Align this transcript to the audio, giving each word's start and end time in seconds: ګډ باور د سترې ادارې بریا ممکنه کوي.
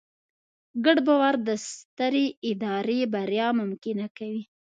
ګډ 0.85 0.97
باور 1.07 1.35
د 1.47 1.49
سترې 1.67 2.25
ادارې 2.49 2.99
بریا 3.13 3.47
ممکنه 3.59 4.05
کوي. 4.17 4.43